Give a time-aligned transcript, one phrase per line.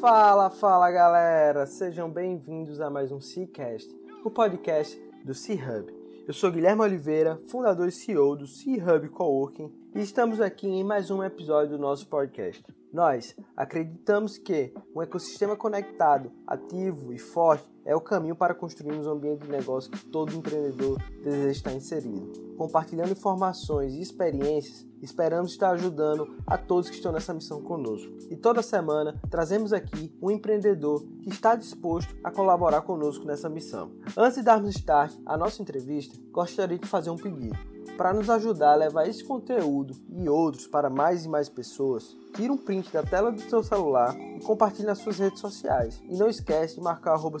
[0.00, 1.66] Fala, fala galera!
[1.66, 5.92] Sejam bem-vindos a mais um Seacast, o podcast do C-Hub.
[6.26, 11.10] Eu sou Guilherme Oliveira, fundador e CEO do C-Hub Coworking, e estamos aqui em mais
[11.10, 12.64] um episódio do nosso podcast.
[12.92, 19.12] Nós acreditamos que um ecossistema conectado, ativo e forte é o caminho para construirmos um
[19.12, 22.32] ambiente de negócio que todo empreendedor deseja estar inserido.
[22.58, 28.12] Compartilhando informações e experiências, esperamos estar ajudando a todos que estão nessa missão conosco.
[28.28, 33.92] E toda semana trazemos aqui um empreendedor que está disposto a colaborar conosco nessa missão.
[34.16, 37.56] Antes de darmos start à nossa entrevista, gostaria de fazer um pedido.
[38.00, 42.50] Para nos ajudar a levar esse conteúdo e outros para mais e mais pessoas, tira
[42.50, 46.02] um print da tela do seu celular e compartilhe nas suas redes sociais.
[46.08, 47.36] E não esquece de marcar arroba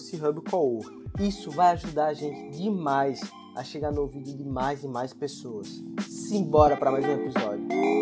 [1.18, 3.22] Isso vai ajudar a gente demais
[3.56, 5.82] a chegar no ouvido de mais e mais pessoas.
[6.06, 7.99] Simbora para mais um episódio.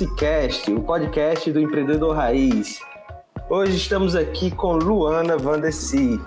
[0.00, 2.78] O podcast do empreendedor raiz.
[3.50, 6.20] Hoje estamos aqui com Luana Vandeci.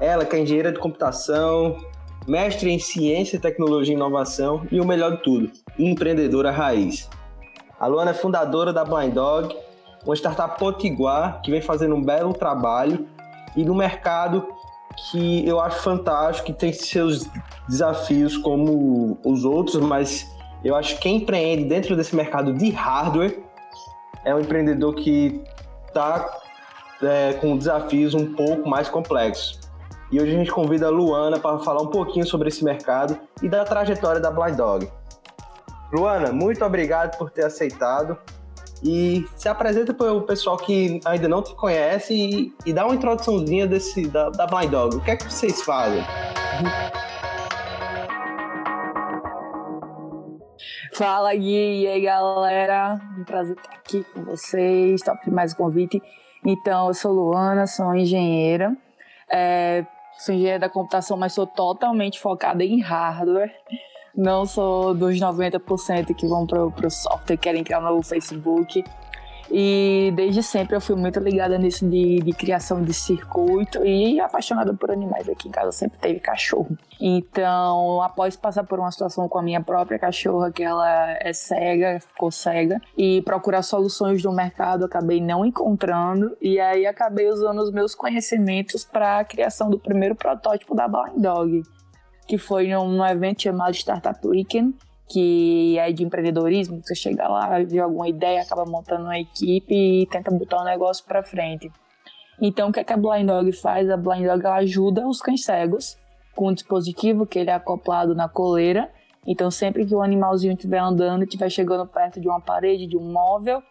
[0.00, 1.76] Ela que é engenheira de computação,
[2.26, 7.08] mestre em ciência, tecnologia e inovação e o melhor de tudo, empreendedora raiz.
[7.78, 9.56] A Luana é fundadora da Blind Dog,
[10.04, 13.06] uma startup potiguar que vem fazendo um belo trabalho
[13.56, 14.48] e no mercado
[15.12, 17.30] que eu acho fantástico, que tem seus
[17.68, 20.26] desafios como os outros, mas
[20.66, 23.38] eu acho que quem empreende dentro desse mercado de hardware
[24.24, 25.40] é um empreendedor que
[25.86, 26.40] está
[27.02, 29.60] é, com desafios um pouco mais complexos.
[30.10, 33.48] E hoje a gente convida a Luana para falar um pouquinho sobre esse mercado e
[33.48, 34.88] da trajetória da Blind Dog.
[35.92, 38.16] Luana, muito obrigado por ter aceitado.
[38.82, 42.94] E se apresenta para o pessoal que ainda não te conhece e, e dá uma
[42.94, 44.96] introduçãozinha desse, da, da Blind Dog.
[44.96, 46.04] O que é que vocês fazem?
[50.96, 56.02] Fala Gui, e aí galera, um prazer estar aqui com vocês, top mais um convite.
[56.42, 58.74] Então, eu sou Luana, sou engenheira,
[59.30, 59.84] é,
[60.16, 63.54] sou engenheira da computação, mas sou totalmente focada em hardware.
[64.16, 68.82] Não sou dos 90% que vão para o software, querem criar um novo Facebook.
[69.50, 74.74] E desde sempre eu fui muito ligada nisso de, de criação de circuito e apaixonada
[74.74, 75.28] por animais.
[75.28, 76.76] Aqui em casa sempre teve cachorro.
[77.00, 80.88] Então, após passar por uma situação com a minha própria cachorra, que ela
[81.20, 86.36] é cega, ficou cega, e procurar soluções no mercado, acabei não encontrando.
[86.40, 91.18] E aí acabei usando os meus conhecimentos para a criação do primeiro protótipo da Blind
[91.18, 91.62] Dog,
[92.26, 94.74] que foi num, evento chamado Startup Weekend
[95.08, 100.06] que é de empreendedorismo, você chega lá, vê alguma ideia, acaba montando uma equipe e
[100.06, 101.70] tenta botar o um negócio para frente.
[102.40, 103.88] Então, o que, é que a Blind Dog faz?
[103.88, 105.96] A Blind Dog ajuda os cães cegos
[106.34, 108.90] com um dispositivo que ele é acoplado na coleira.
[109.26, 113.12] Então, sempre que o animalzinho estiver andando, estiver chegando perto de uma parede, de um
[113.12, 113.62] móvel,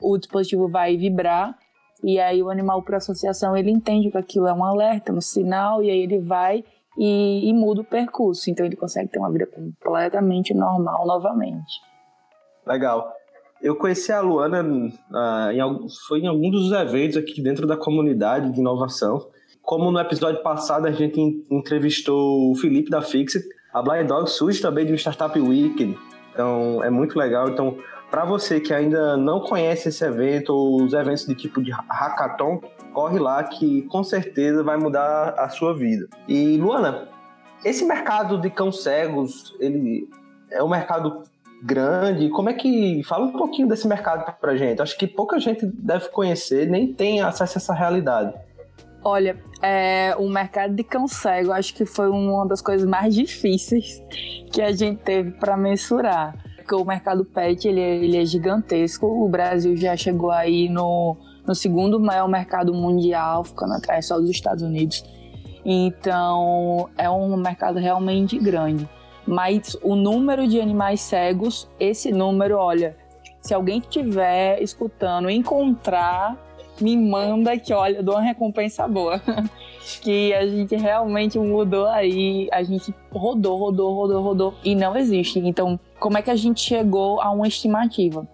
[0.00, 1.58] o dispositivo vai vibrar
[2.02, 5.82] e aí o animal, por associação, ele entende que aquilo é um alerta, um sinal,
[5.82, 6.64] e aí ele vai
[6.96, 8.50] e, e muda o percurso.
[8.50, 11.80] Então ele consegue ter uma vida completamente normal novamente.
[12.66, 13.12] Legal.
[13.60, 18.50] Eu conheci a Luana uh, em, foi em algum dos eventos aqui dentro da comunidade
[18.50, 19.28] de inovação.
[19.62, 24.60] Como no episódio passado a gente entrevistou o Felipe da Fixit, a Blind Dog surge
[24.60, 25.96] também de um Startup Weekend.
[26.32, 27.48] Então é muito legal.
[27.48, 27.78] Então,
[28.10, 32.60] para você que ainda não conhece esse evento ou os eventos de tipo de hackathon,
[32.92, 36.08] corre lá que com certeza vai mudar a sua vida.
[36.28, 37.08] E Luana,
[37.64, 40.08] esse mercado de cão cegos, ele
[40.50, 41.22] é um mercado
[41.62, 42.28] grande.
[42.30, 44.82] Como é que fala um pouquinho desse mercado pra gente?
[44.82, 48.34] Acho que pouca gente deve conhecer, nem tem acesso a essa realidade.
[49.04, 54.00] Olha, é, o mercado de cão cego acho que foi uma das coisas mais difíceis
[54.52, 56.36] que a gente teve para mensurar.
[56.56, 59.06] Porque o mercado pet ele é, ele é gigantesco.
[59.06, 61.16] O Brasil já chegou aí no
[61.46, 65.04] no segundo maior mercado mundial, ficando atrás só dos Estados Unidos.
[65.64, 68.88] Então, é um mercado realmente grande.
[69.26, 72.96] Mas o número de animais cegos, esse número, olha,
[73.40, 76.36] se alguém estiver escutando, encontrar,
[76.80, 79.20] me manda que, olha, dou uma recompensa boa.
[80.00, 85.38] que a gente realmente mudou aí, a gente rodou, rodou, rodou, rodou e não existe.
[85.40, 88.26] Então, como é que a gente chegou a uma estimativa?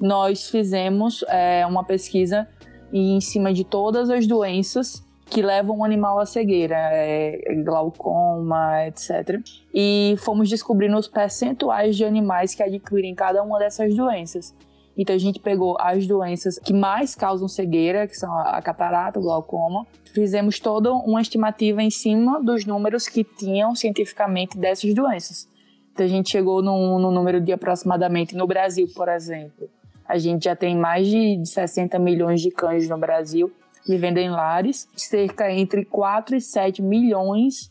[0.00, 2.48] Nós fizemos é, uma pesquisa
[2.92, 9.40] em cima de todas as doenças que levam o animal à cegueira, é, glaucoma, etc.
[9.74, 14.54] E fomos descobrindo os percentuais de animais que adquirem cada uma dessas doenças.
[14.96, 19.22] Então a gente pegou as doenças que mais causam cegueira, que são a catarata, o
[19.22, 19.86] glaucoma.
[20.12, 25.48] Fizemos toda uma estimativa em cima dos números que tinham cientificamente dessas doenças.
[25.92, 29.68] Então a gente chegou no, no número de aproximadamente, no Brasil, por exemplo,
[30.08, 33.52] a gente já tem mais de 60 milhões de cães no Brasil
[33.86, 37.70] vivendo em lares, cerca entre 4 e 7 milhões,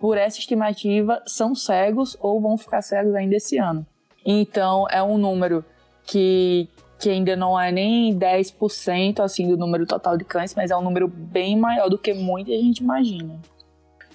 [0.00, 3.86] por essa estimativa, são cegos ou vão ficar cegos ainda esse ano.
[4.24, 5.64] Então é um número
[6.04, 6.68] que,
[6.98, 10.82] que ainda não é nem 10% assim, do número total de cães, mas é um
[10.82, 13.38] número bem maior do que muita gente imagina.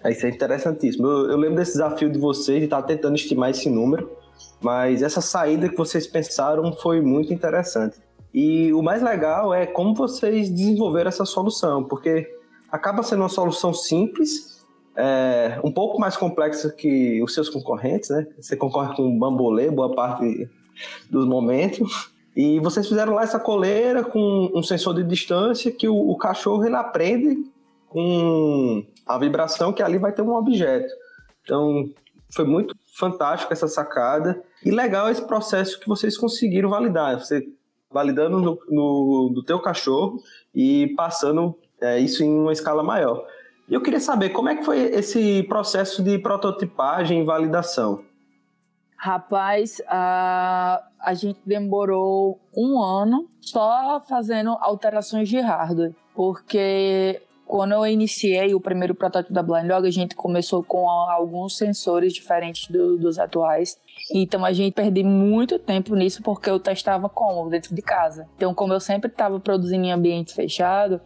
[0.05, 1.07] Isso é interessantíssimo.
[1.07, 4.11] Eu, eu lembro desse desafio de vocês de estar tentando estimar esse número,
[4.63, 7.97] mas essa saída que vocês pensaram foi muito interessante.
[8.33, 12.27] E o mais legal é como vocês desenvolveram essa solução, porque
[12.71, 14.65] acaba sendo uma solução simples,
[14.95, 18.25] é, um pouco mais complexa que os seus concorrentes, né?
[18.39, 20.49] Você concorre com o Bambolê, boa parte
[21.09, 22.11] dos momentos.
[22.35, 26.65] E vocês fizeram lá essa coleira com um sensor de distância que o, o cachorro
[26.65, 27.37] ele aprende
[27.87, 30.91] com a vibração que ali vai ter um objeto.
[31.43, 31.87] Então,
[32.33, 34.41] foi muito fantástico essa sacada.
[34.63, 37.19] E legal esse processo que vocês conseguiram validar.
[37.19, 37.47] Você
[37.91, 40.19] validando no, no, no teu cachorro
[40.53, 43.23] e passando é, isso em uma escala maior.
[43.69, 48.03] Eu queria saber como é que foi esse processo de prototipagem e validação.
[48.97, 57.85] Rapaz, a, a gente demorou um ano só fazendo alterações de hardware, porque quando eu
[57.85, 62.97] iniciei o primeiro protótipo da Blind Dog, a gente começou com alguns sensores diferentes do,
[62.97, 63.77] dos atuais.
[64.13, 68.27] Então a gente perdeu muito tempo nisso porque eu testava como dentro de casa.
[68.35, 70.99] Então, como eu sempre estava produzindo em ambiente fechado,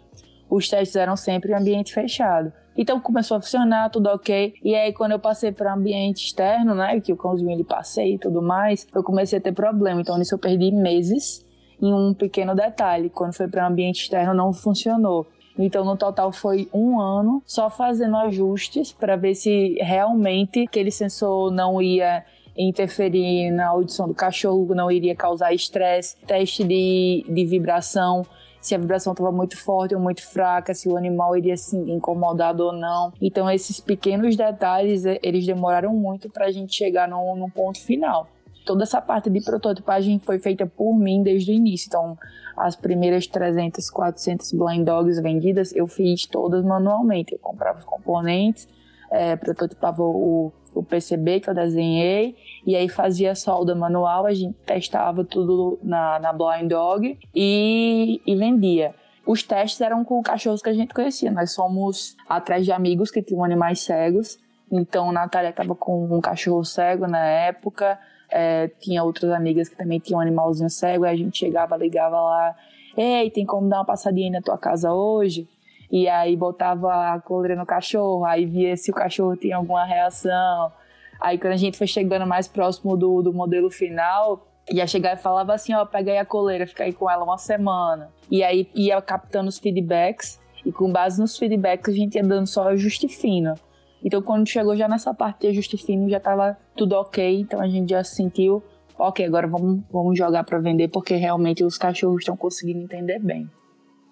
[0.50, 2.54] os testes eram sempre em ambiente fechado.
[2.78, 4.54] Então começou a funcionar, tudo ok.
[4.64, 8.20] E aí quando eu passei para ambiente externo, né, que o cãozinho ele passei e
[8.20, 10.00] tudo mais, eu comecei a ter problema.
[10.00, 11.44] Então nisso eu perdi meses
[11.82, 13.10] em um pequeno detalhe.
[13.10, 15.26] Quando foi para ambiente externo não funcionou.
[15.58, 21.52] Então, no total, foi um ano só fazendo ajustes para ver se realmente aquele sensor
[21.52, 22.24] não ia
[22.58, 28.26] interferir na audição do cachorro, não iria causar estresse, teste de, de vibração
[28.68, 32.66] se a vibração estava muito forte ou muito fraca, se o animal iria se incomodado
[32.66, 33.14] ou não.
[33.22, 37.80] Então esses pequenos detalhes, eh, eles demoraram muito para a gente chegar no, no ponto
[37.80, 38.28] final.
[38.66, 41.88] Toda essa parte de prototipagem foi feita por mim desde o início.
[41.88, 42.18] Então,
[42.58, 47.34] as primeiras 300, 400 blind dogs vendidas, eu fiz todas manualmente.
[47.34, 48.68] Eu comprava os componentes,
[49.12, 54.58] é, prototipava o, o PCB que eu desenhei e aí fazia solda manual, a gente
[54.66, 58.96] testava tudo na, na Blind Dog e, e vendia.
[59.26, 61.30] Os testes eram com cachorros que a gente conhecia.
[61.30, 64.40] Nós fomos atrás de amigos que tinham animais cegos.
[64.72, 68.00] Então, Natália estava com um cachorro cego na época.
[68.30, 71.06] É, tinha outras amigas que também tinham um animalzinho cego.
[71.06, 72.56] Aí a gente chegava, ligava lá.
[72.96, 75.48] Ei, tem como dar uma passadinha na tua casa hoje?
[75.92, 80.72] E aí botava a coleira no cachorro, aí via se o cachorro tinha alguma reação.
[81.20, 85.18] Aí quando a gente foi chegando mais próximo do, do modelo final, ia chegar e
[85.18, 88.10] falava assim, ó, pega aí a coleira, fica aí com ela uma semana.
[88.30, 92.48] E aí ia captando os feedbacks, e com base nos feedbacks a gente ia dando
[92.48, 93.56] só ajuste fino.
[94.04, 97.68] Então quando chegou já nessa parte de ajuste fino, já tava tudo ok, então a
[97.68, 98.64] gente já sentiu,
[98.98, 103.50] ok, agora vamos, vamos jogar para vender, porque realmente os cachorros estão conseguindo entender bem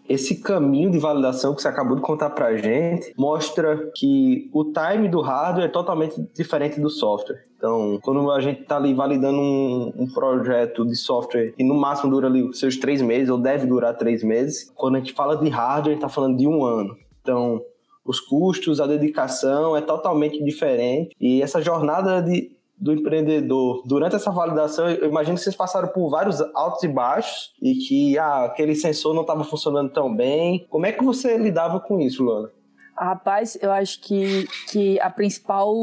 [0.08, 4.66] esse caminho de validação que você acabou de contar para a gente mostra que o
[4.66, 7.44] time do hardware é totalmente diferente do software.
[7.58, 12.12] Então, quando a gente está ali validando um, um, projeto de software e no máximo
[12.12, 15.50] dura ali seus três meses, ou deve durar três meses, quando a gente fala de
[15.50, 16.96] hardware, a gente está falando de um ano.
[17.22, 17.60] Então,
[18.06, 21.16] os custos, a dedicação é totalmente diferente.
[21.20, 26.10] E essa jornada de, do empreendedor durante essa validação, eu imagino que vocês passaram por
[26.10, 30.66] vários altos e baixos e que ah, aquele sensor não estava funcionando tão bem.
[30.70, 32.52] Como é que você lidava com isso, Luana?
[32.98, 35.74] Rapaz, eu acho que, que a principal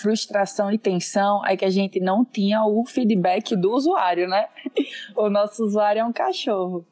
[0.00, 4.48] frustração e tensão é que a gente não tinha o feedback do usuário, né?
[5.14, 6.84] O nosso usuário é um cachorro.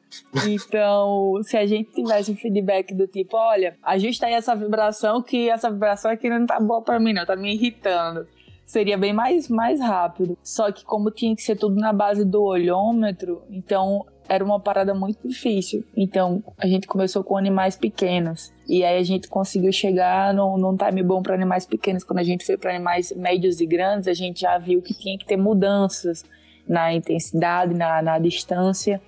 [0.47, 5.49] Então, se a gente tivesse um feedback do tipo, olha, ajusta aí essa vibração, que
[5.49, 8.25] essa vibração aqui não tá boa para mim, não, tá me irritando
[8.65, 10.37] seria bem mais, mais rápido.
[10.43, 14.93] Só que como tinha que ser tudo na base do olhômetro, então era uma parada
[14.93, 15.83] muito difícil.
[15.95, 18.53] Então a gente começou com animais pequenos.
[18.67, 22.03] E aí a gente conseguiu chegar num, num time bom para animais pequenos.
[22.03, 25.17] Quando a gente foi para animais médios e grandes, a gente já viu que tinha
[25.17, 26.23] que ter mudanças
[26.67, 29.01] na intensidade, na, na distância.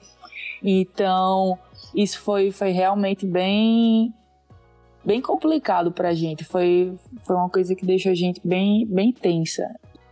[0.63, 1.57] Então
[1.95, 4.13] isso foi, foi realmente bem
[5.03, 6.43] bem complicado pra gente.
[6.43, 6.93] Foi,
[7.25, 9.63] foi uma coisa que deixou a gente bem, bem tensa.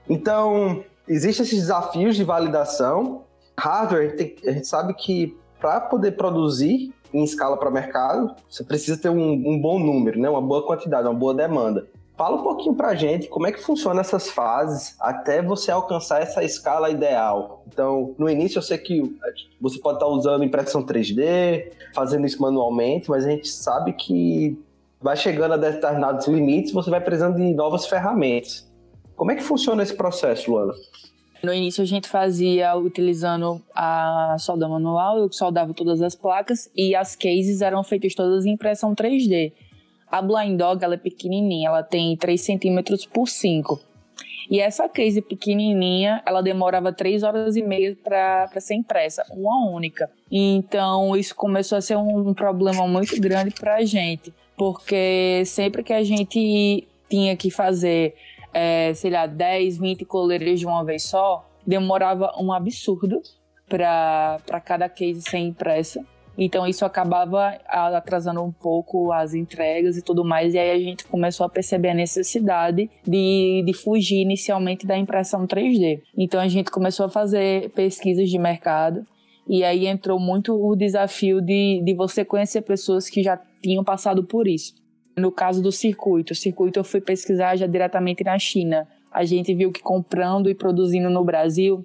[0.10, 3.24] Então, existem esses desafios de validação.
[3.58, 9.02] Hardware, gente, a gente sabe que para poder produzir em escala para mercado, você precisa
[9.02, 10.30] ter um, um, bom número, né?
[10.30, 11.88] uma boa quantidade, uma boa demanda.
[12.18, 16.22] Fala um pouquinho para a gente como é que funciona essas fases até você alcançar
[16.22, 17.64] essa escala ideal.
[17.68, 19.18] Então, no início eu sei que
[19.60, 24.58] você pode estar usando impressão 3D, fazendo isso manualmente, mas a gente sabe que
[25.02, 28.70] vai chegando a determinados limites, você vai precisando de novas ferramentas.
[29.16, 30.74] Como é que funciona esse processo, Luana?
[31.46, 36.96] No início a gente fazia utilizando a solda manual, eu soldava todas as placas e
[36.96, 39.54] as cases eram feitas todas em impressão 3D.
[40.10, 43.80] A Blind Dog ela é pequenininha, ela tem 3 centímetros por 5.
[44.50, 50.10] E essa case pequenininha, ela demorava 3 horas e meia para ser impressa, uma única.
[50.32, 55.94] Então isso começou a ser um problema muito grande para a gente, porque sempre que
[55.94, 58.16] a gente tinha que fazer,
[58.56, 63.22] é, sei lá, 10, 20 coleiras de uma vez só, demorava um absurdo
[63.68, 66.02] para cada case ser impressa.
[66.38, 70.54] Então isso acabava atrasando um pouco as entregas e tudo mais.
[70.54, 75.46] E aí a gente começou a perceber a necessidade de, de fugir inicialmente da impressão
[75.46, 76.02] 3D.
[76.18, 79.06] Então a gente começou a fazer pesquisas de mercado.
[79.48, 84.24] E aí entrou muito o desafio de, de você conhecer pessoas que já tinham passado
[84.24, 84.74] por isso.
[85.18, 88.88] No caso do circuito, o circuito eu fui pesquisar já diretamente na China.
[89.12, 91.82] A gente viu que comprando e produzindo no Brasil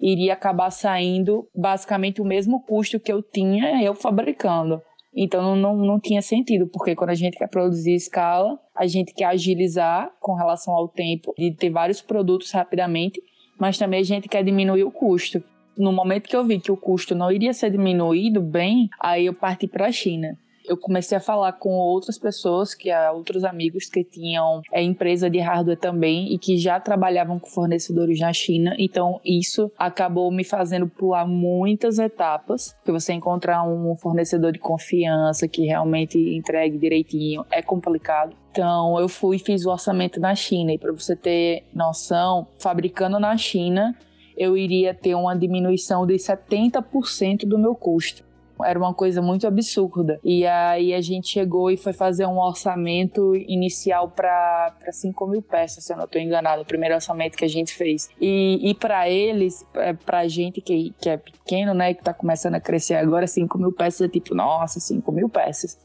[0.00, 4.80] iria acabar saindo basicamente o mesmo custo que eu tinha eu fabricando.
[5.12, 9.24] Então não, não tinha sentido, porque quando a gente quer produzir escala, a gente quer
[9.24, 13.20] agilizar com relação ao tempo de ter vários produtos rapidamente,
[13.58, 15.42] mas também a gente quer diminuir o custo.
[15.76, 19.34] No momento que eu vi que o custo não iria ser diminuído bem, aí eu
[19.34, 24.04] parti para a China eu comecei a falar com outras pessoas, que outros amigos que
[24.04, 28.74] tinham é, empresa de hardware também e que já trabalhavam com fornecedores na China.
[28.78, 35.48] Então isso acabou me fazendo pular muitas etapas, que você encontrar um fornecedor de confiança
[35.48, 38.36] que realmente entregue direitinho é complicado.
[38.50, 43.18] Então eu fui e fiz o orçamento na China e para você ter noção, fabricando
[43.18, 43.94] na China
[44.38, 48.27] eu iria ter uma diminuição de 70% do meu custo.
[48.64, 50.20] Era uma coisa muito absurda.
[50.22, 55.84] E aí a gente chegou e foi fazer um orçamento inicial para 5 mil peças,
[55.84, 58.08] se eu não estou enganado, o primeiro orçamento que a gente fez.
[58.20, 62.12] E, e para eles, é, para a gente que, que é pequeno, né, que está
[62.12, 65.78] começando a crescer agora, 5 mil peças é tipo, nossa, 5 mil peças.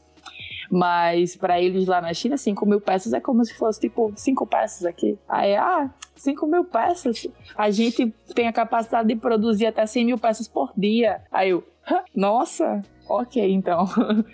[0.70, 4.46] Mas para eles lá na China, 5 mil peças é como se fosse tipo 5
[4.46, 5.18] peças aqui.
[5.28, 7.26] Aí, ah, 5 mil peças.
[7.56, 11.22] A gente tem a capacidade de produzir até 100 mil peças por dia.
[11.30, 11.64] Aí eu,
[12.14, 13.86] nossa, ok, então.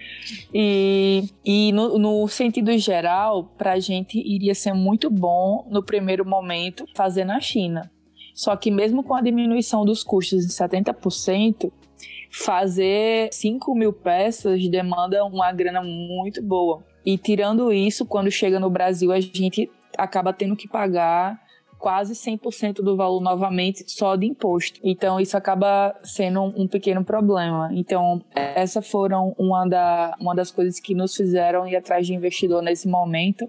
[0.52, 6.24] e e no, no sentido geral, para a gente iria ser muito bom no primeiro
[6.24, 7.90] momento fazer na China.
[8.34, 11.70] Só que mesmo com a diminuição dos custos em 70%,
[12.30, 16.82] fazer 5 mil peças demanda uma grana muito boa.
[17.04, 21.38] E tirando isso, quando chega no Brasil, a gente acaba tendo que pagar
[21.80, 24.78] quase 100% do valor novamente só de imposto.
[24.84, 27.70] Então isso acaba sendo um, pequeno problema.
[27.72, 32.62] Então essa foram uma, da, uma das coisas que nos fizeram ir atrás de investidor
[32.62, 33.48] nesse momento,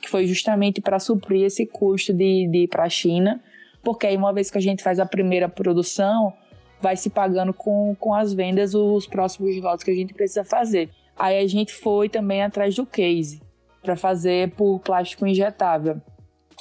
[0.00, 3.42] que foi justamente para suprir esse custo de, de ir para a China,
[3.82, 6.32] porque aí uma vez que a gente faz a primeira produção,
[6.80, 10.88] vai se pagando com, com as vendas os próximos lotes que a gente precisa fazer.
[11.18, 13.42] Aí a gente foi também atrás do case
[13.82, 16.00] para fazer por plástico injetável.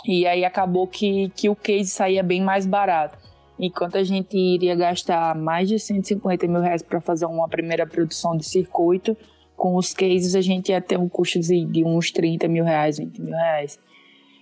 [0.06, 3.18] E aí acabou que, que o case saía bem mais barato.
[3.60, 8.36] Enquanto a gente iria gastar mais de 150 mil reais para fazer uma primeira produção
[8.36, 9.16] de circuito,
[9.56, 12.98] com os cases a gente ia ter um custo de, de uns 30 mil reais,
[12.98, 13.80] 20 mil reais.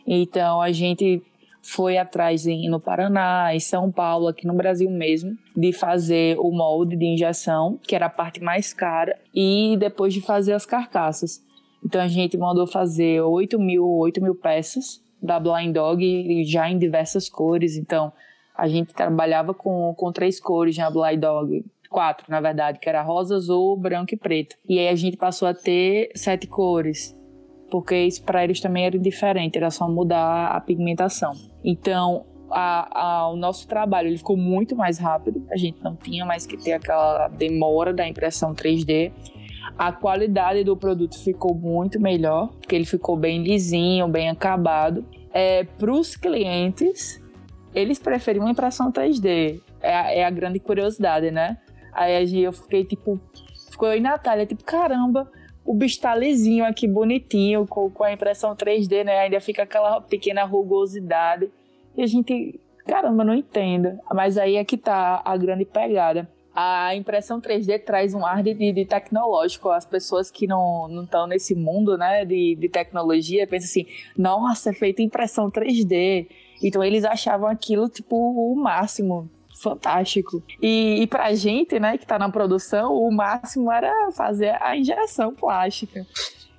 [0.08, 1.22] Então a gente
[1.62, 6.50] foi atrás em, no Paraná, em São Paulo, aqui no Brasil mesmo, de fazer o
[6.52, 11.44] molde de injeção, que era a parte mais cara, e depois de fazer as carcaças.
[11.84, 16.78] Então a gente mandou fazer 8 mil, 8 mil peças da Blind Dog já em
[16.78, 17.78] diversas cores.
[17.78, 18.12] Então,
[18.56, 21.66] a gente trabalhava com, com três cores na Blind Dog.
[21.90, 24.56] Quatro, na verdade, que era rosa, azul, branco e preto.
[24.68, 27.18] E aí a gente passou a ter sete cores.
[27.72, 31.34] Porque isso para eles também era diferente, era só mudar a pigmentação.
[31.64, 36.26] Então, a, a, o nosso trabalho ele ficou muito mais rápido, a gente não tinha
[36.26, 39.12] mais que ter aquela demora da impressão 3D
[39.78, 45.06] a qualidade do produto ficou muito melhor, porque ele ficou bem lisinho, bem acabado.
[45.34, 47.22] É, Para os clientes,
[47.74, 49.62] eles preferiam impressão 3D.
[49.82, 51.58] É a, é a grande curiosidade, né?
[51.94, 53.20] Aí eu fiquei tipo,
[53.70, 55.30] ficou eu e Natália, tipo, caramba,
[55.66, 59.20] o bicho tá lisinho aqui, bonitinho, com, com a impressão 3D, né?
[59.20, 61.50] Ainda fica aquela pequena rugosidade.
[61.96, 64.00] E a gente, caramba, não entendo.
[64.14, 66.28] Mas aí é que tá a grande pegada
[66.60, 69.70] a impressão 3D traz um ar de, de, tecnológico.
[69.70, 73.86] As pessoas que não estão nesse mundo né, de, de tecnologia pensam assim:
[74.18, 76.28] nossa, é feita impressão 3D.
[76.62, 79.30] Então eles achavam aquilo tipo o máximo.
[79.62, 80.42] Fantástico.
[80.62, 85.34] E, e pra gente, né, que tá na produção, o máximo era fazer a injeção
[85.34, 86.06] plástica.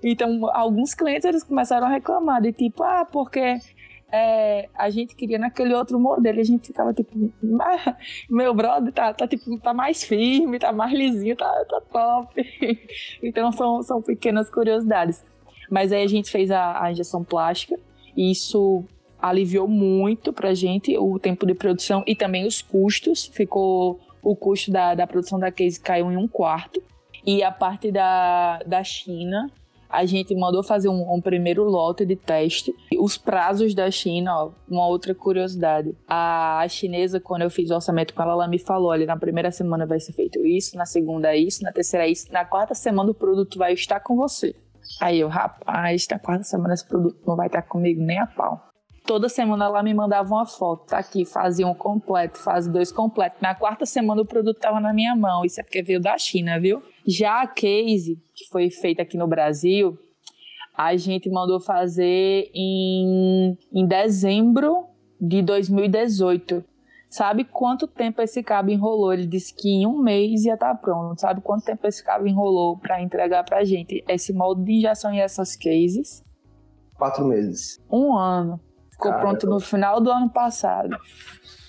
[0.02, 3.58] Então, alguns clientes eles começaram a reclamar de tipo, ah, porque
[4.12, 6.40] é, a gente queria naquele outro modelo.
[6.40, 7.32] A gente ficava tipo,
[8.28, 12.42] meu brother tá, tá, tipo, tá mais firme, tá mais lisinho, tá, tá top.
[13.22, 15.24] então são, são pequenas curiosidades.
[15.70, 17.78] Mas aí a gente fez a, a injeção plástica
[18.16, 18.84] e isso
[19.20, 23.26] aliviou muito pra gente o tempo de produção e também os custos.
[23.26, 26.82] Ficou o custo da, da produção da case caiu em um quarto.
[27.24, 29.50] E a parte da, da China
[29.90, 32.72] a gente mandou fazer um, um, primeiro lote de teste.
[32.98, 35.94] Os prazos da China, ó, uma outra curiosidade.
[36.08, 39.50] A chinesa, quando eu fiz o orçamento com ela, ela me falou: olha, na primeira
[39.50, 43.14] semana vai ser feito isso, na segunda isso, na terceira isso, na quarta semana o
[43.14, 44.54] produto vai estar com você.
[45.00, 48.70] Aí eu, rapaz, na quarta semana esse produto não vai estar comigo nem a pau.
[49.06, 53.40] Toda semana ela me mandava uma foto, tá aqui, fazia um completo, faz dois completos.
[53.40, 56.60] Na quarta semana o produto estava na minha mão, isso é porque veio da China,
[56.60, 56.82] viu?
[57.10, 59.98] Já a case, que foi feita aqui no Brasil,
[60.76, 64.86] a gente mandou fazer em, em dezembro
[65.20, 66.64] de 2018.
[67.08, 69.12] Sabe quanto tempo esse cabo enrolou?
[69.12, 71.20] Ele disse que em um mês ia estar tá pronto.
[71.20, 75.12] Sabe quanto tempo esse cabo enrolou para entregar para a gente esse molde de injeção
[75.12, 76.22] e essas cases?
[76.96, 77.80] Quatro meses.
[77.90, 78.60] Um ano.
[78.92, 80.96] Ficou Cara, pronto no final do ano passado.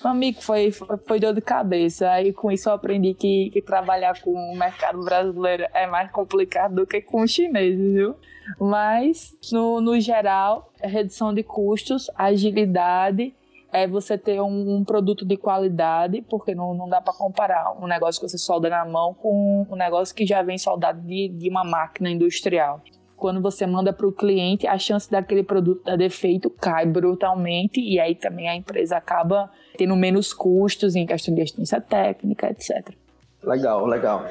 [0.04, 2.10] Amigo, foi, foi, foi, dor de cabeça.
[2.10, 6.76] Aí com isso eu aprendi que, que trabalhar com o mercado brasileiro é mais complicado
[6.76, 8.16] do que com os chineses, viu?
[8.60, 13.34] Mas, no, no geral, redução de custos, agilidade,
[13.72, 17.88] é você ter um, um produto de qualidade, porque não, não dá para comparar um
[17.88, 21.48] negócio que você solda na mão com um negócio que já vem soldado de, de
[21.50, 22.82] uma máquina industrial
[23.22, 28.00] quando você manda para o cliente, a chance daquele produto dar defeito cai brutalmente e
[28.00, 32.96] aí também a empresa acaba tendo menos custos em questão de assistência técnica, etc.
[33.44, 34.26] Legal, legal.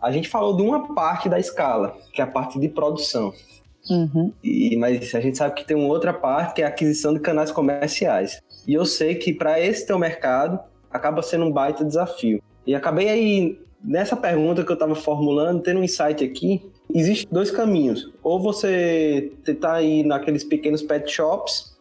[0.00, 3.32] A gente falou de uma parte da escala, que é a parte de produção.
[3.90, 4.32] Uhum.
[4.44, 7.18] E, mas a gente sabe que tem uma outra parte que é a aquisição de
[7.18, 8.40] canais comerciais.
[8.64, 12.40] E eu sei que para esse teu mercado acaba sendo um baita desafio.
[12.64, 17.50] E acabei aí nessa pergunta que eu estava formulando, tendo um insight aqui, existem dois
[17.50, 18.10] caminhos.
[18.22, 21.76] Ou você tentar ir naqueles pequenos pet shops,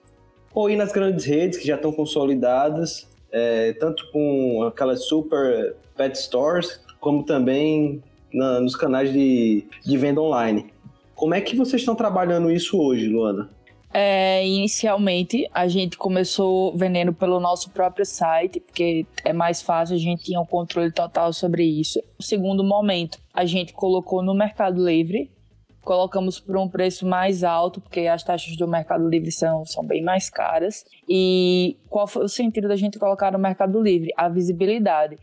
[0.54, 6.18] ou ir nas grandes redes que já estão consolidadas, é, tanto com aquelas super pet
[6.18, 10.72] stores, como também na, nos canais de, de venda online.
[11.16, 13.50] Como é que vocês estão trabalhando isso hoje, Luana?
[13.92, 20.00] É, inicialmente, a gente começou vendendo pelo nosso próprio site, porque é mais fácil, a
[20.00, 22.00] gente tinha um controle total sobre isso.
[22.18, 25.32] No segundo momento, a gente colocou no Mercado Livre,
[25.82, 30.04] colocamos por um preço mais alto, porque as taxas do Mercado Livre são, são bem
[30.04, 30.86] mais caras.
[31.08, 34.12] E qual foi o sentido da gente colocar no Mercado Livre?
[34.16, 35.18] A visibilidade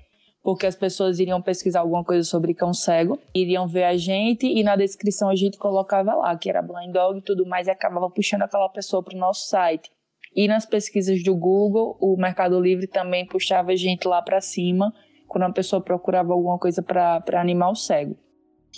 [0.47, 4.63] porque as pessoas iriam pesquisar alguma coisa sobre cão cego, iriam ver a gente e
[4.63, 8.09] na descrição a gente colocava lá que era blind dog e tudo mais e acabava
[8.09, 9.91] puxando aquela pessoa para o nosso site.
[10.37, 14.95] E nas pesquisas do Google, o Mercado Livre também puxava a gente lá para cima
[15.27, 18.17] quando a pessoa procurava alguma coisa para animal cego.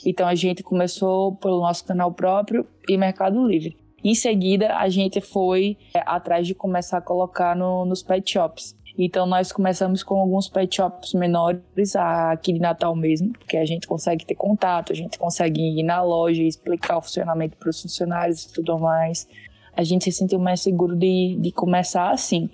[0.07, 3.76] Então a gente começou pelo nosso canal próprio e Mercado Livre.
[4.02, 8.77] Em seguida, a gente foi é, atrás de começar a colocar no, nos pet shops.
[8.98, 13.87] Então nós começamos com alguns pet shops menores aqui de Natal mesmo, porque a gente
[13.87, 17.80] consegue ter contato, a gente consegue ir na loja e explicar o funcionamento para os
[17.80, 19.28] funcionários e tudo mais.
[19.76, 22.50] A gente se sentiu mais seguro de, de começar assim.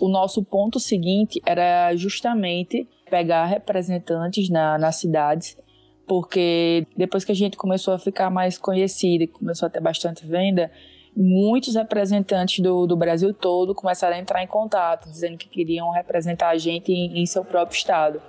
[0.00, 5.56] O nosso ponto seguinte era justamente pegar representantes na, nas cidades,
[6.04, 10.68] porque depois que a gente começou a ficar mais conhecida começou a ter bastante venda,
[11.16, 16.50] muitos representantes do, do Brasil todo começaram a entrar em contato, dizendo que queriam representar
[16.50, 18.20] a gente em, em seu próprio estado.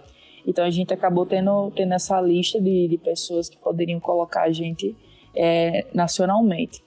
[0.46, 4.52] Então a gente acabou tendo, tendo essa lista de, de pessoas que poderiam colocar a
[4.52, 4.96] gente
[5.36, 6.82] é, nacionalmente.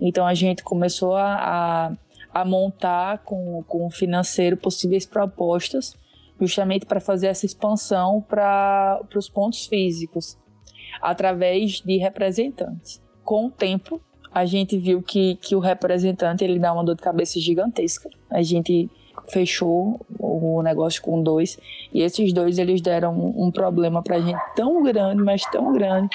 [0.00, 5.94] Então a gente começou a, a, a montar com, com o financeiro possíveis propostas
[6.40, 10.38] justamente para fazer essa expansão para os pontos físicos
[11.00, 13.02] através de representantes.
[13.22, 14.00] Com o tempo,
[14.34, 18.10] a gente viu que, que o representante ele dá uma dor de cabeça gigantesca.
[18.28, 18.90] A gente
[19.28, 21.56] fechou o negócio com dois
[21.92, 26.10] e esses dois eles deram um, problema pra gente tão grande, mas tão grande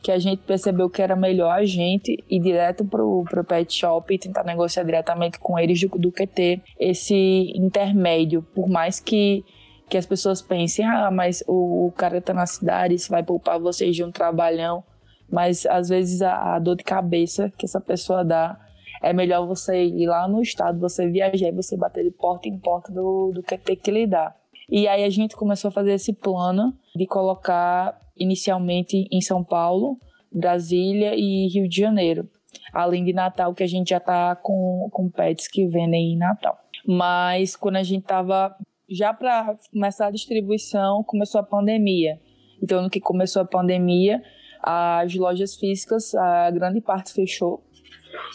[0.00, 4.14] que a gente percebeu que era melhor a gente ir direto pro, pro pet shop
[4.14, 9.44] e tentar negociar diretamente com eles do, do que ter esse intermédio, por mais que
[9.88, 13.60] que as pessoas pensem, ah, mas o, o cara tá na cidade, isso vai poupar
[13.60, 14.82] vocês de um trabalhão.
[15.30, 18.58] Mas às vezes a, a, dor de cabeça que essa pessoa dá
[19.02, 22.58] é melhor você ir lá no estado, você viajar e você bater de porta em
[22.58, 24.34] porta do, do que ter que lidar.
[24.68, 29.98] E aí a gente começou a fazer esse plano de colocar inicialmente em São Paulo,
[30.32, 32.28] Brasília e Rio de Janeiro.
[32.72, 36.58] Além de Natal, que a gente já tá com, com pets que vendem em Natal.
[36.86, 38.54] Mas quando a gente tava
[38.88, 42.18] já para começar a distribuição, começou a pandemia.
[42.62, 44.22] Então, no que começou a pandemia,
[44.64, 47.62] as lojas físicas, a grande parte fechou.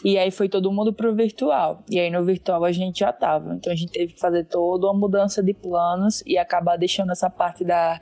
[0.03, 1.83] E aí foi todo mundo pro virtual.
[1.89, 3.55] E aí no virtual a gente já tava.
[3.55, 7.29] Então a gente teve que fazer toda uma mudança de planos e acabar deixando essa
[7.29, 7.99] parte da,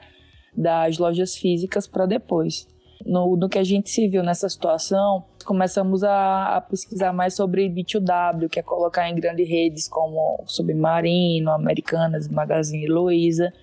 [0.55, 2.67] das lojas físicas para depois.
[3.05, 7.69] No, no, que a gente se viu nessa situação, começamos a, a, pesquisar mais sobre
[7.69, 13.53] B2W, que é colocar em grandes redes como Submarino, Americanas, Magazine Luiza.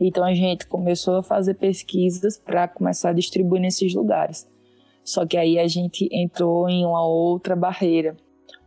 [0.00, 4.48] Então a gente começou a fazer pesquisas para começar a distribuir nesses lugares.
[5.04, 8.16] Só que aí a gente entrou em uma outra barreira.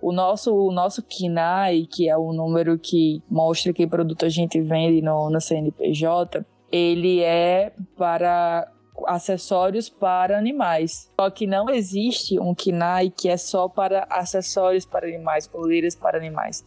[0.01, 4.61] O nosso, o nosso KINAI, que é o número que mostra que produto a gente
[4.61, 8.69] vende no, no CNPJ, ele é para
[9.07, 11.09] acessórios para animais.
[11.19, 16.17] Só que não existe um KINAI que é só para acessórios para animais, coleiras para
[16.17, 16.63] animais.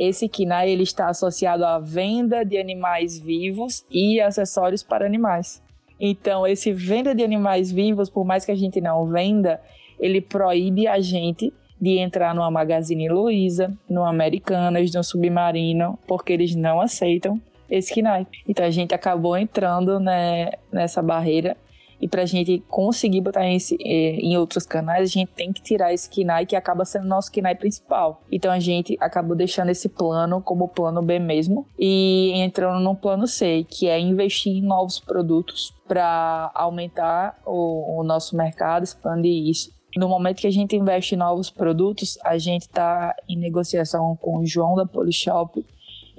[0.00, 5.62] Esse KINAI ele está associado à venda de animais vivos e acessórios para animais.
[6.00, 9.60] Então, esse venda de animais vivos, por mais que a gente não venda,
[9.98, 16.54] ele proíbe a gente de entrar numa Magazine Luiza, no Americanas, no Submarino, porque eles
[16.54, 18.26] não aceitam esse KNAI.
[18.48, 21.58] Então a gente acabou entrando né, nessa barreira
[22.00, 25.60] e para a gente conseguir botar esse, eh, em outros canais, a gente tem que
[25.60, 28.22] tirar esse KNAI que acaba sendo nosso KNAI principal.
[28.32, 33.26] Então a gente acabou deixando esse plano como plano B mesmo e entrando no plano
[33.26, 39.70] C, que é investir em novos produtos para aumentar o, o nosso mercado, expandir isso.
[39.96, 44.38] No momento que a gente investe em novos produtos, a gente está em negociação com
[44.38, 45.64] o João da Polishop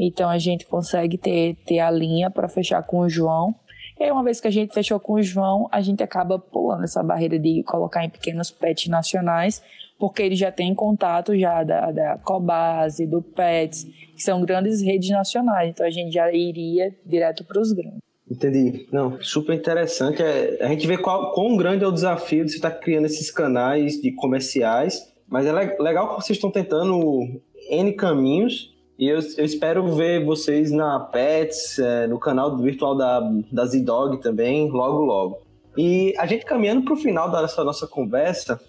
[0.03, 3.53] então a gente consegue ter, ter a linha para fechar com o João.
[4.01, 6.85] E aí, uma vez que a gente fechou com o João, a gente acaba pulando
[6.85, 9.61] essa barreira de colocar em pequenos pets nacionais,
[9.99, 13.83] porque ele já tem contato já da, da Cobase, do Pets,
[14.15, 15.69] que são grandes redes nacionais.
[15.69, 17.99] Então a gente já iria direto para os grandes.
[18.27, 18.87] Entendi.
[18.91, 20.23] Não, super interessante.
[20.23, 23.05] É, a gente vê qual, quão grande é o desafio de você estar tá criando
[23.05, 28.70] esses canais de comerciais, mas é legal que vocês estão tentando N caminhos
[29.01, 33.19] e eu, eu, espero ver vocês na Pets, é, no canal virtual da,
[33.51, 35.39] da Z-Dog também, logo, logo.
[35.75, 38.61] E a gente caminhando para o final dessa nossa conversa,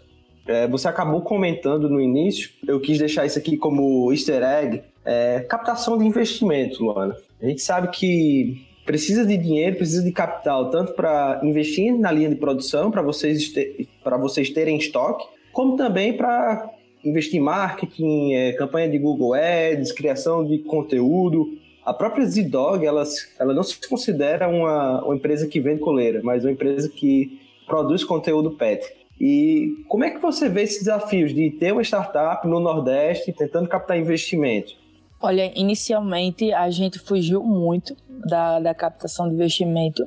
[0.46, 5.40] é, você acabou comentando no início, eu quis deixar isso aqui como easter egg, é,
[5.40, 7.14] captação de investimento, Luana.
[7.38, 12.30] A gente sabe que precisa de dinheiro, precisa de capital, tanto para investir na linha
[12.30, 13.86] de produção, para vocês, ter,
[14.18, 16.70] vocês terem estoque, como também para
[17.04, 21.58] investir em marketing, é, campanha de Google Ads, criação de conteúdo.
[21.84, 23.02] A própria Z-Dog, ela,
[23.38, 28.04] ela não se considera uma, uma empresa que vende coleira, mas uma empresa que produz
[28.04, 28.84] conteúdo pet.
[29.20, 33.68] E como é que você vê esses desafios de ter uma startup no Nordeste tentando
[33.68, 34.72] captar investimento?
[35.20, 40.04] Olha, inicialmente a gente fugiu muito da, da captação de investimento,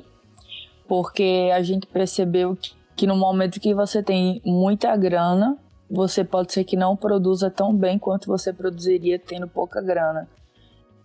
[0.86, 2.56] porque a gente percebeu
[2.94, 5.56] que no momento que você tem muita grana,
[5.90, 10.28] você pode ser que não produza tão bem quanto você produziria tendo pouca grana.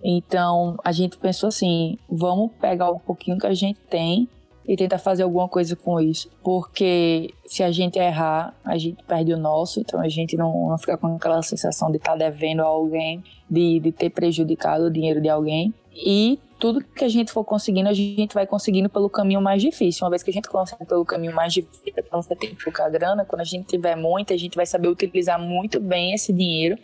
[0.04, 4.28] Então a gente pensou assim: vamos pegar um pouquinho que a gente tem
[4.65, 6.30] e tentar fazer alguma coisa com isso.
[6.44, 10.78] Porque se a gente errar, a gente perde o nosso, então a gente não, não
[10.78, 14.91] fica com aquela sensação de estar tá devendo a alguém, de, de ter prejudicado o
[14.91, 15.74] dinheiro de alguém.
[15.94, 20.06] E tudo que a gente for conseguindo, a gente vai conseguindo pelo caminho mais difícil.
[20.06, 22.88] Uma vez que a gente consegue pelo caminho mais difícil, então você tem que pouca
[22.88, 26.78] grana, quando a gente tiver muita, a gente vai saber utilizar muito bem esse dinheiro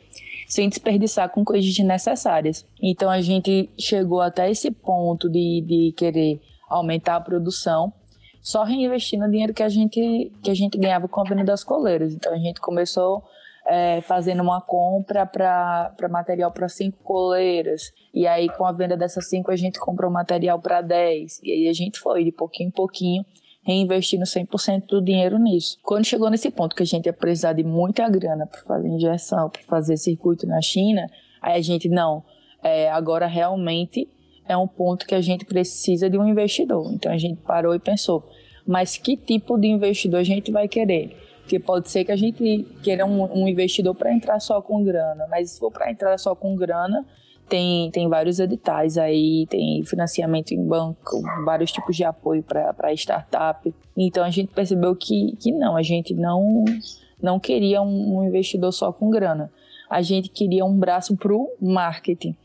[0.47, 2.65] sem desperdiçar com coisas desnecessárias.
[2.81, 7.93] Então a gente chegou até esse ponto de, de querer aumentar a produção,
[8.41, 11.63] só reinvestindo o dinheiro que a gente, que a gente ganhava com a venda das
[11.63, 12.15] coleiras.
[12.15, 13.23] Então a gente começou
[13.67, 17.91] é, fazendo uma compra para material para cinco coleiras.
[18.13, 21.41] E aí, com a venda dessas cinco, a gente comprou material para dez.
[21.43, 23.25] E aí a gente foi de pouquinho em pouquinho
[23.67, 25.77] reinvestindo 100% do dinheiro nisso.
[25.83, 29.49] Quando chegou nesse ponto que a gente ia precisar de muita grana para fazer injeção,
[29.49, 31.05] para fazer circuito na China,
[31.41, 32.23] aí a gente, não,
[32.63, 34.09] é, agora realmente
[34.47, 36.89] é um ponto que a gente precisa de um investidor.
[36.93, 38.23] Então a gente parou e pensou,
[38.65, 41.26] mas que tipo de investidor a gente vai querer?
[41.47, 45.25] Porque pode ser que a gente queira um, um investidor para entrar só com grana,
[45.29, 47.05] mas se for para entrar só com grana,
[47.47, 53.73] tem, tem vários editais aí, tem financiamento em banco, vários tipos de apoio para startup.
[53.95, 56.65] Então a gente percebeu que, que não, a gente não,
[57.21, 59.49] não queria um, um investidor só com grana.
[59.89, 62.35] A gente queria um braço para o marketing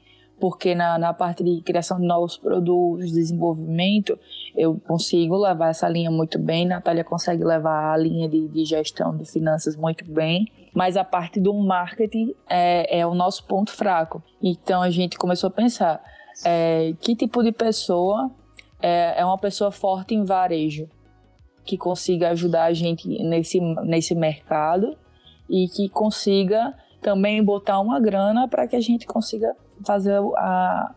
[0.42, 4.18] porque na, na parte de criação de novos produtos, desenvolvimento,
[4.56, 6.66] eu consigo levar essa linha muito bem.
[6.66, 10.50] Natália consegue levar a linha de, de gestão de finanças muito bem.
[10.74, 14.20] Mas a parte do marketing é, é o nosso ponto fraco.
[14.42, 16.02] Então a gente começou a pensar:
[16.44, 18.28] é, que tipo de pessoa
[18.82, 20.88] é, é uma pessoa forte em varejo?
[21.64, 24.96] que consiga ajudar a gente nesse, nesse mercado
[25.48, 30.94] e que consiga também botar uma grana para que a gente consiga fazer a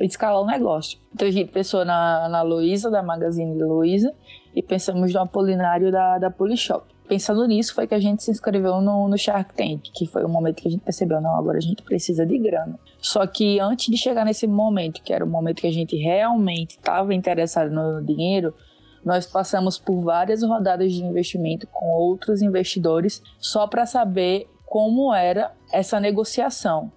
[0.00, 0.98] escalar o negócio.
[1.14, 4.12] Então a gente pensou na, na Luísa, da Magazine Luiza,
[4.54, 6.94] e pensamos no Apolinário da, da Polishop.
[7.08, 10.28] Pensando nisso, foi que a gente se inscreveu no, no Shark Tank, que foi o
[10.28, 12.78] momento que a gente percebeu, não, agora a gente precisa de grana.
[12.98, 16.72] Só que antes de chegar nesse momento, que era o momento que a gente realmente
[16.72, 18.52] estava interessado no dinheiro,
[19.04, 25.52] nós passamos por várias rodadas de investimento com outros investidores só para saber como era
[25.72, 26.92] essa negociação.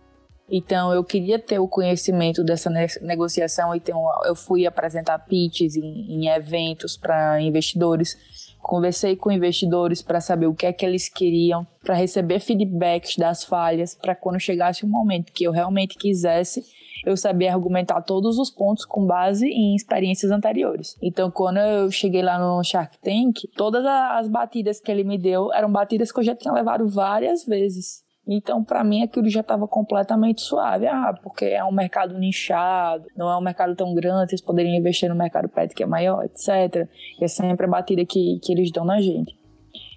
[0.52, 6.28] Então eu queria ter o conhecimento dessa negociação, então eu fui apresentar pitches em, em
[6.28, 8.18] eventos para investidores,
[8.60, 13.44] conversei com investidores para saber o que é que eles queriam, para receber feedbacks das
[13.44, 16.64] falhas, para quando chegasse o momento que eu realmente quisesse,
[17.06, 20.98] eu sabia argumentar todos os pontos com base em experiências anteriores.
[21.02, 25.54] Então, quando eu cheguei lá no Shark Tank, todas as batidas que ele me deu
[25.54, 28.04] eram batidas que eu já tinha levado várias vezes.
[28.32, 30.86] Então, para mim, aquilo já estava completamente suave.
[30.86, 35.10] Ah, porque é um mercado nichado, não é um mercado tão grande, vocês poderiam investir
[35.10, 36.88] no mercado pet que é maior, etc.
[37.20, 39.36] E é sempre a batida que, que eles dão na gente.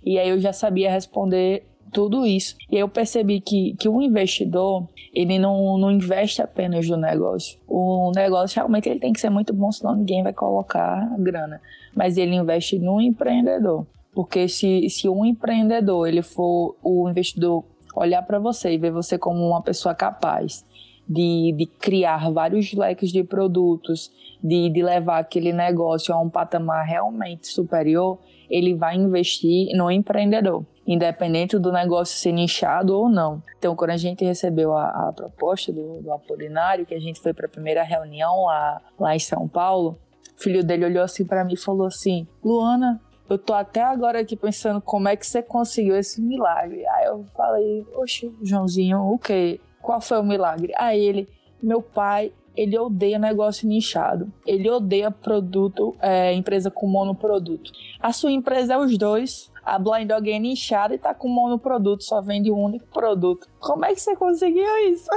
[0.05, 2.57] E aí eu já sabia responder tudo isso.
[2.71, 7.59] E eu percebi que, que o investidor, ele não, não investe apenas no negócio.
[7.69, 11.61] O negócio realmente ele tem que ser muito bom, senão ninguém vai colocar grana.
[11.95, 13.87] Mas ele investe no empreendedor.
[14.15, 19.19] Porque se, se um empreendedor, ele for o investidor olhar para você e ver você
[19.19, 20.65] como uma pessoa capaz
[21.09, 24.11] de, de criar vários leques de produtos,
[24.43, 28.19] de, de levar aquele negócio a um patamar realmente superior,
[28.51, 33.43] ele vai investir no empreendedor, independente do negócio ser nichado ou não.
[33.59, 37.33] Então, quando a gente recebeu a, a proposta do, do Apolinário, que a gente foi
[37.33, 39.99] para a primeira reunião lá, lá em São Paulo,
[40.37, 44.21] o filho dele olhou assim para mim e falou assim: Luana, eu tô até agora
[44.21, 46.87] aqui pensando como é que você conseguiu esse milagre.
[46.87, 49.61] Aí eu falei, oxe, Joãozinho, o quê?
[49.81, 50.73] Qual foi o milagre?
[50.77, 51.29] Aí ele,
[51.63, 54.33] meu pai, ele odeia negócio nichado.
[54.47, 57.73] Ele odeia produto, é, empresa com monoproduto.
[58.01, 59.51] A sua empresa é os dois.
[59.65, 63.47] A Blind Dog é nichada e tá com monoproduto, só vende um único produto.
[63.61, 65.09] Como é que você conseguiu isso?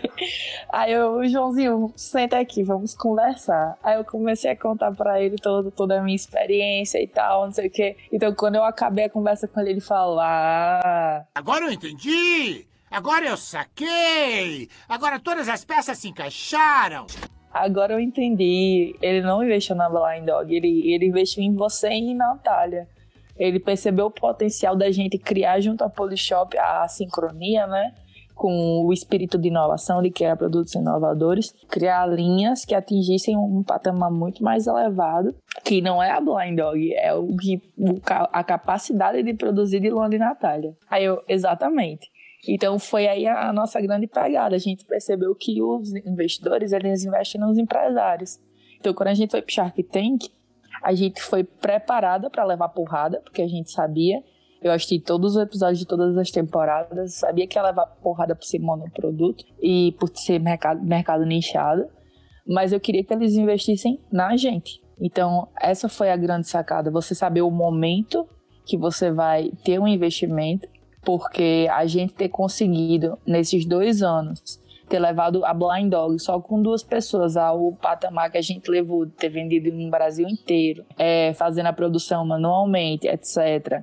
[0.70, 3.78] Aí eu, Joãozinho, senta aqui, vamos conversar.
[3.82, 7.52] Aí eu comecei a contar para ele todo, toda a minha experiência e tal, não
[7.52, 7.96] sei o quê.
[8.12, 12.66] Então quando eu acabei a conversa com ele, ele falou: ah, Agora eu entendi!
[12.96, 14.70] Agora eu saquei!
[14.88, 17.04] Agora todas as peças se encaixaram!
[17.52, 18.96] Agora eu entendi.
[19.02, 22.88] Ele não investiu na Blind Dog, ele, ele investiu em você e em Natália.
[23.36, 27.92] Ele percebeu o potencial da gente criar junto à Polishop a sincronia, né?
[28.34, 34.10] Com o espírito de inovação, de criar produtos inovadores, criar linhas que atingissem um patamar
[34.10, 37.28] muito mais elevado, que não é a Blind Dog, é o
[38.32, 40.74] a capacidade de produzir de Luana e Natália.
[40.88, 42.15] Aí eu, exatamente.
[42.46, 44.54] Então foi aí a nossa grande pegada.
[44.54, 48.38] A gente percebeu que os investidores eles investem nos empresários.
[48.78, 50.30] Então quando a gente foi para Shark Tank,
[50.82, 54.22] a gente foi preparada para levar porrada, porque a gente sabia.
[54.62, 58.44] Eu assisti todos os episódios de todas as temporadas, sabia que ia levar porrada por
[58.44, 61.86] ser monoproduto e por ser mercado, mercado nichado,
[62.46, 64.80] mas eu queria que eles investissem na gente.
[65.00, 68.26] Então, essa foi a grande sacada, você saber o momento
[68.64, 70.66] que você vai ter um investimento,
[71.06, 76.60] porque a gente ter conseguido nesses dois anos ter levado a Blind Dog só com
[76.60, 81.66] duas pessoas ao patamar que a gente levou, ter vendido no Brasil inteiro, é, fazendo
[81.66, 83.82] a produção manualmente, etc.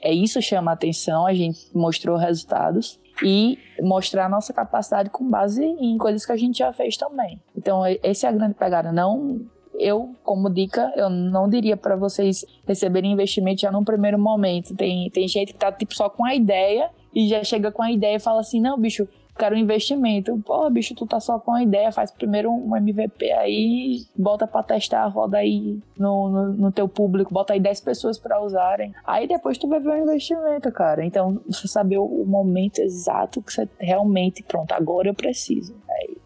[0.00, 5.96] É isso chama atenção, a gente mostrou resultados e mostrar nossa capacidade com base em
[5.96, 7.40] coisas que a gente já fez também.
[7.56, 8.92] Então, essa é a grande pegada.
[8.92, 9.46] Não
[9.78, 14.74] eu, como dica, eu não diria para vocês receberem investimento já num primeiro momento.
[14.74, 17.90] Tem, tem gente que tá tipo só com a ideia e já chega com a
[17.90, 19.08] ideia e fala assim: não, bicho,
[19.38, 20.40] quero um investimento.
[20.44, 24.62] Pô, bicho, tu tá só com a ideia, faz primeiro um MVP aí, bota pra
[24.62, 28.94] testar, roda aí no, no, no teu público, bota aí 10 pessoas para usarem.
[29.04, 31.04] Aí depois tu vai ver o investimento, cara.
[31.04, 35.74] Então, você saber o momento exato que você realmente, pronto, agora eu preciso.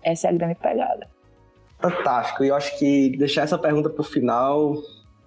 [0.03, 1.16] Essa é a grande pegada.
[1.81, 2.45] Fantástico.
[2.45, 4.75] E eu acho que deixar essa pergunta pro final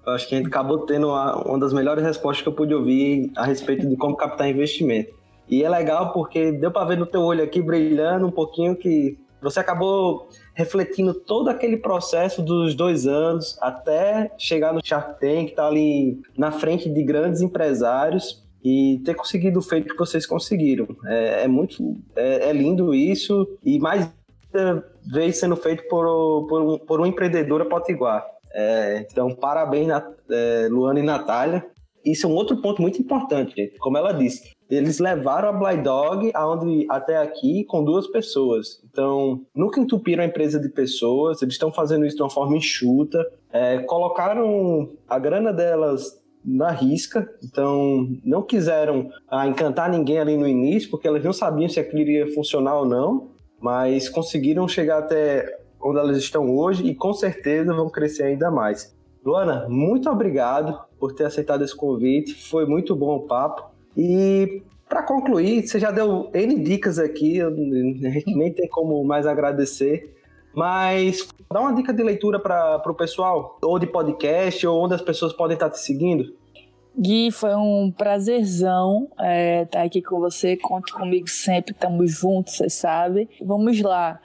[0.10, 2.74] eu acho que a gente acabou tendo uma, uma das melhores respostas que eu pude
[2.74, 5.14] ouvir a respeito de como captar investimento.
[5.48, 9.18] E é legal porque deu para ver no teu olho aqui brilhando um pouquinho que
[9.42, 15.64] você acabou refletindo todo aquele processo dos dois anos até chegar no Shark Tank, estar
[15.64, 20.88] tá ali na frente de grandes empresários e ter conseguido o feito que vocês conseguiram.
[21.06, 24.12] É, é muito é, é, lindo isso e mais
[25.12, 28.26] vez sendo feito por, por, um, por uma empreendedora potiguar.
[28.54, 29.90] É, então, parabéns,
[30.30, 31.66] é, Luana e Natália.
[32.04, 33.78] Isso é um outro ponto muito importante, gente.
[33.78, 38.82] Como ela disse, eles levaram a Blind Dog aonde, até aqui com duas pessoas.
[38.90, 43.26] Então, nunca entupiram a empresa de pessoas, eles estão fazendo isso de uma forma enxuta.
[43.52, 50.48] É, colocaram a grana delas na risca, então não quiseram ah, encantar ninguém ali no
[50.48, 55.60] início, porque elas não sabiam se aquilo iria funcionar ou não, mas conseguiram chegar até
[55.82, 58.96] onde elas estão hoje e com certeza vão crescer ainda mais.
[59.24, 63.70] Luana, muito obrigado por ter aceitado esse convite, foi muito bom o papo.
[63.96, 69.28] E para concluir, você já deu N dicas aqui, a gente nem tem como mais
[69.28, 70.16] agradecer.
[70.54, 75.02] Mas dá uma dica de leitura para o pessoal, ou de podcast, ou onde as
[75.02, 76.34] pessoas podem estar te seguindo.
[76.98, 80.58] Gui, foi um prazerzão estar é, tá aqui com você.
[80.58, 83.30] Conte comigo sempre, estamos juntos, você sabe.
[83.42, 84.20] Vamos lá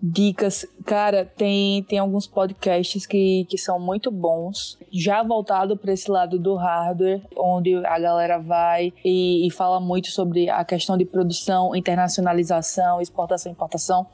[0.00, 0.66] dicas.
[0.84, 6.38] Cara, tem, tem alguns podcasts que, que são muito bons, já voltado para esse lado
[6.38, 11.74] do hardware, onde a galera vai e, e, fala muito sobre a questão de produção,
[11.74, 14.06] internacionalização, exportação e importação.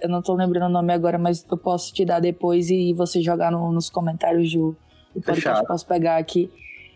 [0.00, 3.22] Eu não estou lembrando o nome agora, mas eu posso te dar depois e você
[3.22, 4.76] jogar no, nos comentários do,
[5.20, 5.60] podcast.
[5.60, 6.50] Eu posso pegar aqui.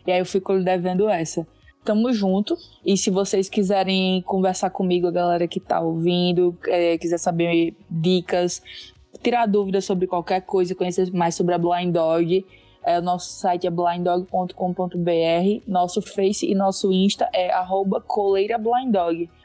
[0.07, 1.47] E aí eu fico devendo essa
[1.87, 2.57] tamo junto.
[2.85, 8.61] E se vocês quiserem conversar comigo, a galera que tá ouvindo, é, quiser saber dicas,
[9.23, 12.45] tirar dúvidas sobre qualquer coisa, conhecer mais sobre a Blind Dog,
[12.87, 14.53] é, o nosso site é blinddog.com.br,
[15.67, 18.01] nosso Face e nosso Insta é arroba.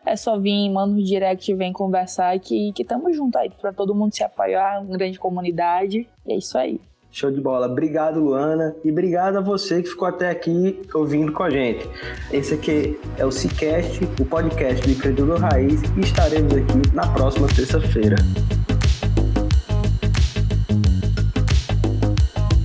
[0.05, 3.95] É só vir, manda um direct, vem conversar que, que tamo junto aí, pra todo
[3.95, 6.07] mundo se apoiar, uma grande comunidade.
[6.27, 6.79] E é isso aí.
[7.11, 7.67] Show de bola.
[7.67, 8.73] Obrigado, Luana.
[8.85, 11.87] E obrigado a você que ficou até aqui ouvindo com a gente.
[12.31, 17.49] Esse aqui é o Cicast, o podcast do Empreendedor Raiz, e estaremos aqui na próxima
[17.49, 18.15] terça-feira.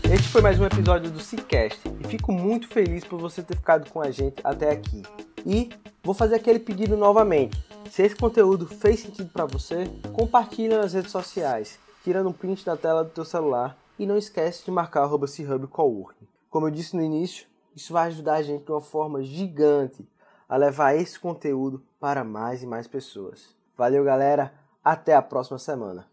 [0.04, 3.90] Este foi mais um episódio do Cicast e fico muito feliz por você ter ficado
[3.90, 5.02] com a gente até aqui.
[5.44, 5.70] E
[6.04, 7.60] vou fazer aquele pedido novamente.
[7.90, 12.76] Se esse conteúdo fez sentido para você, compartilhe nas redes sociais, tirando um print da
[12.76, 15.26] tela do teu celular e não esquece de marcar arroba
[15.70, 16.28] Coworking.
[16.50, 20.06] Como eu disse no início, isso vai ajudar a gente de uma forma gigante
[20.48, 23.54] a levar esse conteúdo para mais e mais pessoas.
[23.76, 24.52] Valeu, galera.
[24.82, 26.06] Até a próxima semana.